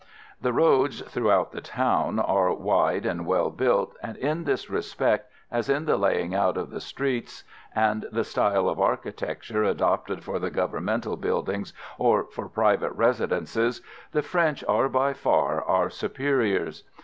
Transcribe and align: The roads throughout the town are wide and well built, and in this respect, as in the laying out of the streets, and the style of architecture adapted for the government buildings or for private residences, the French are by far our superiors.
The 0.41 0.51
roads 0.51 1.01
throughout 1.01 1.51
the 1.51 1.61
town 1.61 2.17
are 2.17 2.51
wide 2.55 3.05
and 3.05 3.23
well 3.23 3.51
built, 3.51 3.95
and 4.01 4.17
in 4.17 4.45
this 4.45 4.67
respect, 4.67 5.29
as 5.51 5.69
in 5.69 5.85
the 5.85 5.95
laying 5.95 6.33
out 6.33 6.57
of 6.57 6.71
the 6.71 6.81
streets, 6.81 7.43
and 7.75 8.07
the 8.11 8.23
style 8.23 8.67
of 8.67 8.79
architecture 8.81 9.63
adapted 9.63 10.23
for 10.23 10.39
the 10.39 10.49
government 10.49 11.05
buildings 11.21 11.71
or 11.99 12.23
for 12.31 12.49
private 12.49 12.93
residences, 12.93 13.83
the 14.11 14.23
French 14.23 14.63
are 14.67 14.89
by 14.89 15.13
far 15.13 15.63
our 15.63 15.91
superiors. 15.91 16.83